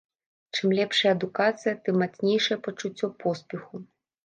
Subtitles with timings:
[0.55, 3.75] Чым лепшая адукацыя, тым мацнейшае пачуццё поспеху.